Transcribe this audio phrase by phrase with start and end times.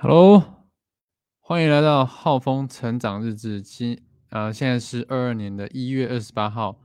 [0.00, 0.68] Hello，
[1.40, 3.60] 欢迎来到浩峰成长日志。
[3.60, 6.78] 今呃，现在是二二年的一月二十八号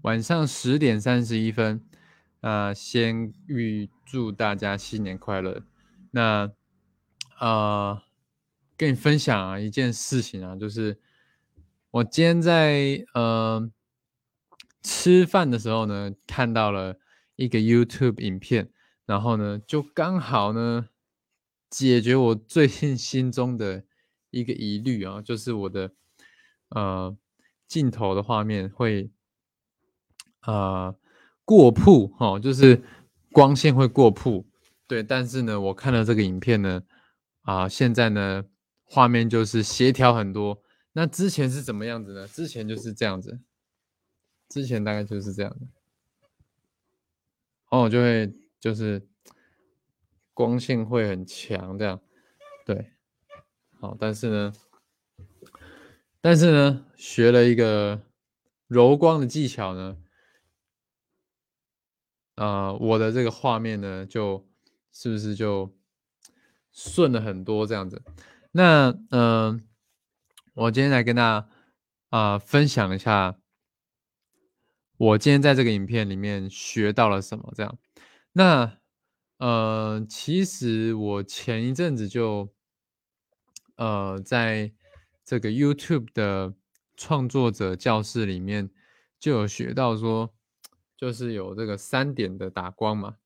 [0.00, 1.84] 晚上十点三十一分。
[2.40, 5.62] 呃，先预祝大家新年快乐。
[6.12, 6.50] 那
[7.38, 8.00] 呃，
[8.78, 10.98] 跟你分享啊一件事情啊，就是
[11.90, 13.70] 我今天在呃
[14.82, 16.96] 吃饭的时候呢，看到了
[17.36, 18.70] 一个 YouTube 影片，
[19.04, 20.88] 然后呢，就刚好呢。
[21.70, 23.84] 解决我最近心中的
[24.30, 25.92] 一个疑虑啊，就是我的
[26.70, 27.16] 呃
[27.66, 29.10] 镜头的画面会
[30.42, 30.96] 呃
[31.44, 32.82] 过曝哦，就是
[33.32, 34.46] 光线会过曝。
[34.86, 36.82] 对，但是呢，我看了这个影片呢，
[37.42, 38.44] 啊，现在呢
[38.84, 40.62] 画面就是协调很多。
[40.92, 42.26] 那之前是怎么样子呢？
[42.28, 43.40] 之前就是这样子，
[44.48, 45.66] 之前大概就是这样的。
[47.68, 49.06] 哦，就会就是。
[50.38, 52.00] 光线会很强，这样，
[52.64, 52.92] 对，
[53.80, 54.52] 好，但是呢，
[56.20, 58.00] 但是呢，学了一个
[58.68, 59.96] 柔光的技巧呢，
[62.36, 64.46] 啊，我的这个画面呢，就
[64.92, 65.76] 是不是就
[66.70, 68.00] 顺了很多这样子？
[68.52, 69.66] 那，嗯，
[70.54, 71.48] 我今天来跟大家
[72.10, 73.40] 啊分享一下，
[74.98, 77.52] 我今天在这个影片里面学到了什么？
[77.56, 77.76] 这样，
[78.34, 78.77] 那。
[79.38, 82.52] 呃，其实我前一阵子就，
[83.76, 84.72] 呃，在
[85.24, 86.54] 这个 YouTube 的
[86.96, 88.68] 创作者教室里面
[89.20, 90.34] 就有学到说，
[90.96, 93.18] 就是有这个三点的打光嘛，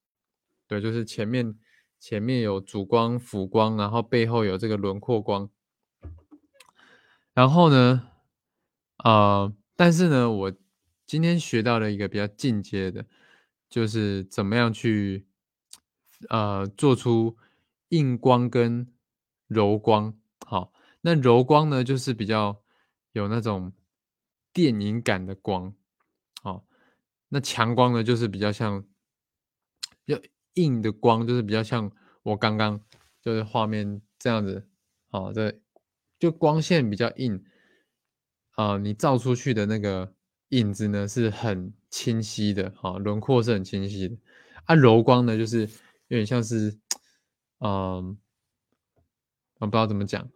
[0.66, 1.58] 对，就是前面
[1.98, 5.48] 前面有主光、辅光，然后背后有这个轮廓光，
[7.32, 8.10] 然后呢，
[9.02, 10.52] 呃，但是呢，我
[11.06, 13.06] 今天学到了一个比较进阶的，
[13.70, 15.26] 就是怎么样去。
[16.28, 17.36] 呃，做出
[17.88, 18.86] 硬光跟
[19.48, 22.62] 柔光，好，那柔光呢，就是比较
[23.12, 23.72] 有那种
[24.52, 25.74] 电影感的光，
[26.42, 26.64] 好，
[27.28, 28.84] 那强光呢，就是比较像
[30.06, 30.18] 要
[30.54, 31.90] 硬的光，就是比较像
[32.22, 32.80] 我刚刚
[33.20, 34.66] 就是画面这样子，
[35.10, 35.60] 好，这
[36.18, 37.44] 就光线比较硬，
[38.52, 40.14] 啊，你照出去的那个
[40.50, 44.16] 影子呢是很清晰的，好，轮廓是很清晰的，
[44.64, 45.68] 啊，柔光呢就是。
[46.12, 46.78] 有点像是，
[47.60, 48.18] 嗯，
[49.60, 50.28] 我不知道怎么讲，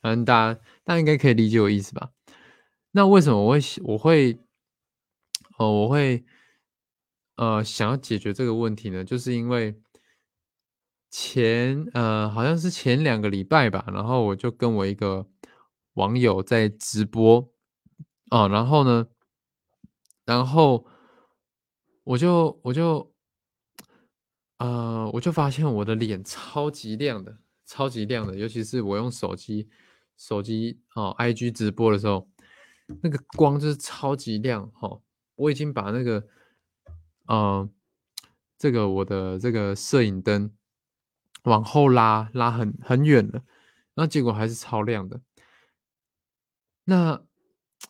[0.00, 2.10] 反正大家大家应该可以理解我意思吧？
[2.92, 4.38] 那为什么我会我会，
[5.58, 6.24] 哦，我会，
[7.36, 9.04] 呃，想要解决这个问题呢？
[9.04, 9.78] 就是因为
[11.10, 15.28] 前呃，好像是前两个礼拜吧，然后我就跟我一个
[15.96, 17.46] 网友在直播，
[18.30, 19.06] 啊，然后呢，
[20.24, 20.86] 然后
[22.04, 23.11] 我就我就。
[24.62, 27.36] 呃，我就发现我的脸超级亮的，
[27.66, 29.68] 超级亮的，尤其是我用手机，
[30.16, 32.28] 手机哦，IG 直播的时候，
[33.02, 35.00] 那个光就是超级亮哈。
[35.34, 36.28] 我已经把那个，
[37.26, 37.68] 呃，
[38.56, 40.52] 这个我的这个摄影灯
[41.42, 43.42] 往后拉，拉很很远了，
[43.94, 45.20] 那结果还是超亮的。
[46.84, 47.20] 那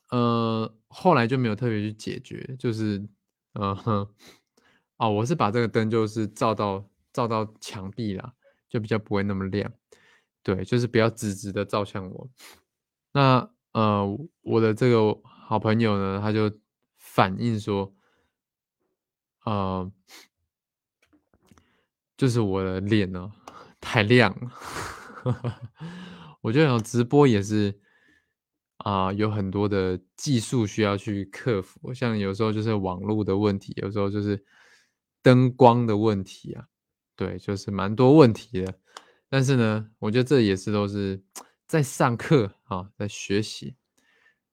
[0.09, 3.07] 呃，后来就没有特别去解决，就是，
[3.53, 4.09] 嗯哼。
[5.03, 8.33] 哦，我是把这个灯就是照到照到墙壁啦，
[8.69, 9.73] 就比较不会那么亮。
[10.45, 12.31] 对，就是不要直直的照向我。
[13.11, 14.07] 那呃，
[14.43, 16.49] 我的这个好朋友呢，他就
[16.99, 17.93] 反映说，
[19.45, 19.91] 呃，
[22.17, 23.33] 就是我的脸呢
[23.81, 24.53] 太亮了。
[26.43, 27.77] 我觉得直播也是
[28.77, 34.45] 啊，有很多的技术需要去克服，像有时候就是网络的问题，有时候就是。
[35.23, 36.67] 灯光的问题啊，
[37.15, 38.75] 对，就是蛮多问题的。
[39.29, 41.23] 但是呢，我觉得这也是都是
[41.67, 43.77] 在上课啊，在学习。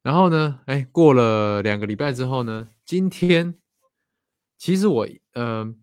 [0.04, 3.60] 然后呢，哎，过了两个礼拜之后呢，今天
[4.58, 5.76] 其实我呃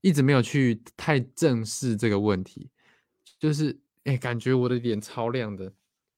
[0.00, 2.68] 一直没有去太正视这个问题，
[3.38, 5.72] 就是哎，感觉我的脸超亮的，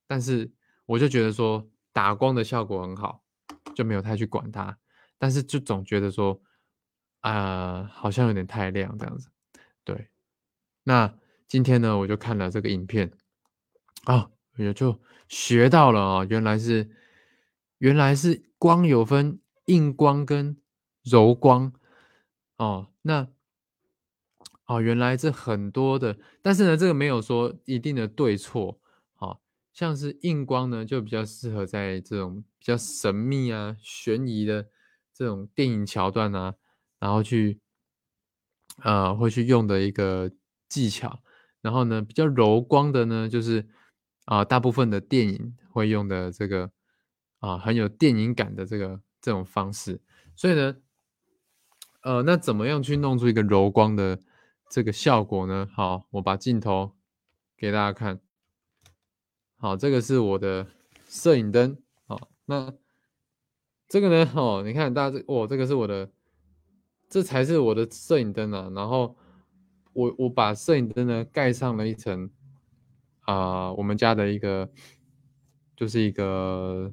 [0.06, 0.50] 但是
[0.86, 3.22] 我就觉得说打光的效果很好，
[3.76, 4.76] 就没有太去管它。
[5.18, 6.40] 但是就总觉得说。
[7.24, 9.30] 啊，好像有点太亮这样子，
[9.82, 10.08] 对。
[10.82, 11.10] 那
[11.48, 13.10] 今天呢，我就看了这个影片，
[14.04, 16.90] 啊，也就学到了啊，原来是
[17.78, 20.58] 原来是光有分硬光跟
[21.02, 21.72] 柔光
[22.58, 22.88] 哦。
[23.00, 23.26] 那
[24.66, 28.78] 哦，原来这很多的，但是呢，这个没有说一定的对错，
[29.14, 29.40] 好
[29.72, 34.68] 像是硬光呢，就比较适合在这种比较神秘啊、悬疑的
[35.14, 36.54] 这种电影桥段啊。
[37.04, 37.60] 然后去，
[38.82, 40.30] 呃，会去用的一个
[40.70, 41.20] 技巧。
[41.60, 43.68] 然后呢，比较柔光的呢，就是
[44.24, 46.70] 啊，大部分的电影会用的这个
[47.40, 50.00] 啊，很有电影感的这个这种方式。
[50.34, 50.76] 所以呢，
[52.00, 54.18] 呃，那怎么样去弄出一个柔光的
[54.70, 55.68] 这个效果呢？
[55.74, 56.96] 好，我把镜头
[57.54, 58.18] 给大家看。
[59.58, 60.66] 好，这个是我的
[61.06, 61.76] 摄影灯。
[62.06, 62.72] 好，那
[63.88, 64.32] 这个呢？
[64.34, 66.10] 哦，你看，大家这，哦，这个是我的，
[67.14, 68.68] 这才是我的摄影灯啊。
[68.74, 69.16] 然后。
[69.96, 72.28] 我我把摄影灯呢盖上了一层，
[73.20, 74.68] 啊，我们家的一个，
[75.76, 76.92] 就是一个，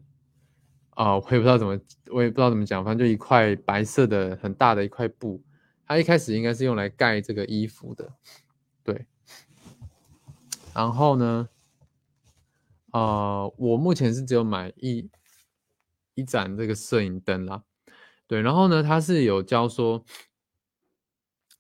[0.92, 1.80] 啊，我也不知道怎么，
[2.12, 5.44] 我也不知道怎么讲，反正就一块白色的很大的一块布，
[5.88, 8.14] 它一开始应该是用来盖这个衣服的，
[8.84, 9.08] 对。
[10.76, 11.50] 然后呢，
[12.92, 15.10] 啊，我目前是只有买一
[16.14, 17.64] 一盏这个摄影灯啦，
[18.32, 18.42] 对。
[18.42, 20.06] 然后呢，它是有教说。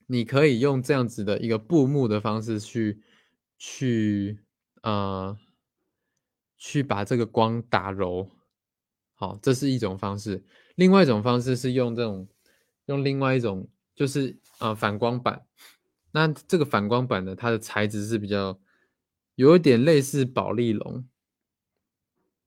[0.08, 3.02] 你可以用这样子的一个布幕的方式去，
[3.58, 4.38] 去
[4.82, 5.38] 呃，
[6.58, 8.30] 去把这个光打柔，
[9.14, 10.44] 好，这是一种方式。
[10.76, 12.28] 另外一种方式是用这种，
[12.88, 15.46] 用另外一种，就是呃反光板。
[16.12, 18.60] 那这个反光板呢，它的材质是比较
[19.36, 21.08] 有一点类似宝丽龙，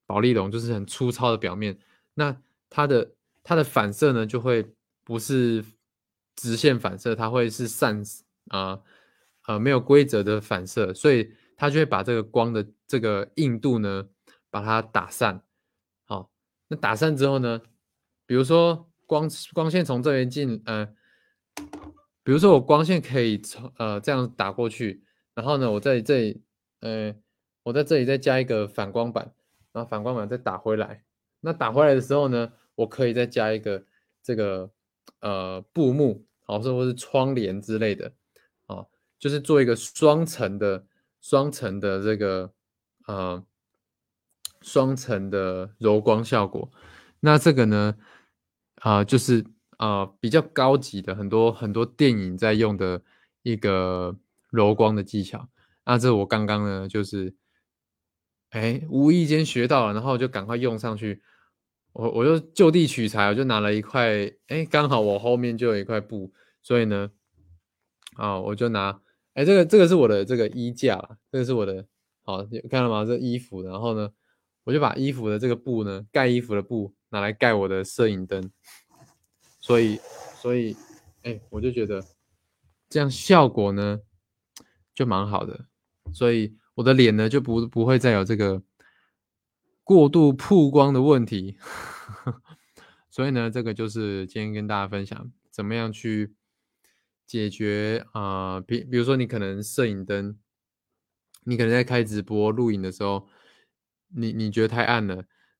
[0.04, 1.78] 宝丽龙就是很粗糙的表面。
[2.12, 2.38] 那
[2.68, 4.66] 它的它的反射呢，就会
[5.04, 5.64] 不是。
[6.36, 8.02] 直线反射，它会是散
[8.48, 8.80] 啊
[9.46, 14.08] 呃没有规则的反射，所以它就会把这个光的这个硬度呢，
[14.50, 15.44] 把它打散。
[16.06, 16.32] 好，
[16.66, 17.60] 那打散之后呢，
[18.26, 20.84] 比如说光光线从这边进，呃，
[22.24, 25.04] 比如说我光线可以从呃这样打过去，
[25.34, 26.42] 然后呢，我在这里，
[26.80, 27.14] 呃，
[27.62, 29.32] 我在这里再加一个反光板，
[29.72, 31.04] 然后反光板再打回来。
[31.40, 33.84] 那打回来的时候呢，我可以再加一个
[34.22, 34.70] 这个。
[35.20, 38.12] 呃，布幕，好，甚或是窗帘之类的，
[38.66, 38.84] 啊，
[39.18, 40.84] 就是做一个双层的、
[41.18, 42.52] 双层的这个
[43.06, 43.42] 呃，
[44.60, 46.70] 双层的柔光效果。
[47.20, 47.96] 那这个呢，
[48.76, 49.42] 啊，就是
[49.78, 53.00] 啊比较高级的，很多很多电影在用的
[53.42, 54.14] 一个
[54.50, 55.48] 柔光的技巧。
[55.86, 57.34] 那这我刚刚呢，就是
[58.50, 61.22] 哎无意间学到了，然后就赶快用上去。
[61.94, 67.08] 我我就就地取材，我就拿了一块，哎，刚好我后面就有一块布，所以呢，
[68.16, 69.00] 啊，我就拿，
[69.34, 71.86] 哎，这个这个是我的这个衣架，这个是我的，
[72.24, 73.04] 好，看到吗？
[73.04, 74.10] 这衣服，然后呢，
[74.64, 78.50] 我就把衣服的这个布呢，盖衣服的布拿来盖我的摄影灯，
[79.60, 80.00] 所以，
[80.40, 80.76] 所以，
[81.22, 82.04] 哎，我就觉得
[82.88, 84.00] 这样效果呢
[84.92, 85.66] 就蛮好的，
[86.12, 88.60] 所以我的脸呢就不不会再有这个。
[89.84, 91.56] 过度曝光的问题，
[93.10, 96.34] 所以呢，这个就是今天跟大家分享怎么样去
[97.26, 100.38] 解决啊，比比如说你可能摄影灯，
[101.44, 103.28] 你可能在开直播录影的时候，
[104.08, 105.16] 你你觉得太暗了，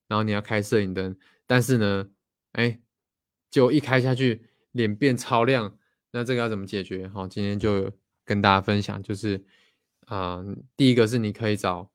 [0.09, 1.15] 然后你要开摄影灯，
[1.47, 2.09] 但是呢，
[2.53, 2.81] 哎，
[3.51, 5.79] 就一开下去脸变超亮，
[6.13, 7.07] 那这个要怎么解决？
[7.09, 7.93] 好，今天就
[8.25, 9.45] 跟大家分享，就是
[10.07, 10.43] 啊，
[10.77, 11.91] 第一个是你可以找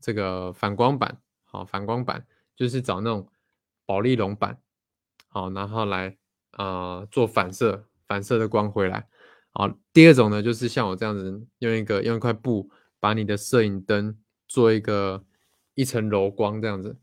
[0.00, 1.20] 这个反光板。
[1.56, 3.28] 哦，反光板就是找那种
[3.86, 4.60] 宝丽龙板，
[5.28, 6.16] 好，然后来
[6.50, 9.08] 啊做反射，反射的光回来。
[9.52, 12.70] 好，第二种呢，就是像我这样子，用一个用一块布
[13.00, 15.24] 把你的摄影灯做一个
[15.74, 16.98] 一层柔光这样子。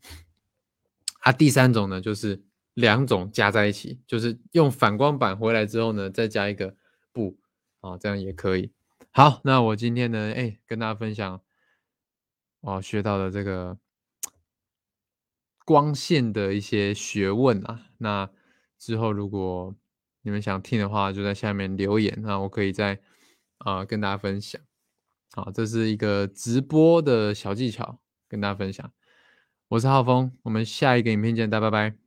[1.20, 2.42] 啊，第三种呢，就是
[2.74, 6.76] 两种加在一起，就是用反光板回来之后呢，再加一个
[7.12, 7.36] 布，
[7.80, 8.72] 啊，这样也可以。
[9.10, 11.40] 好，那我今天呢，哎，跟大家分享
[12.60, 13.78] 我学到的这个。
[15.64, 18.28] 光线的一些学问啊，那
[18.78, 19.74] 之后如果
[20.22, 23.00] 你们想听的话，就在下面留言，那我可以再
[23.58, 24.60] 啊跟大家分享。
[25.32, 28.92] 好，这是一个直播的小技巧，跟大家分享。
[29.68, 32.03] 我是浩峰，我们下一个影片见，大家拜拜。